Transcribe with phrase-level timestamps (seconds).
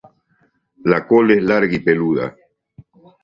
[0.83, 2.35] La cola es larga y peluda.